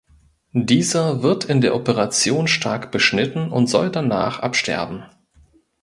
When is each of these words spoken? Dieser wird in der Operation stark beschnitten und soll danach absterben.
Dieser 0.53 1.21
wird 1.21 1.45
in 1.45 1.61
der 1.61 1.75
Operation 1.75 2.47
stark 2.47 2.91
beschnitten 2.91 3.51
und 3.51 3.67
soll 3.67 3.91
danach 3.91 4.39
absterben. 4.39 5.03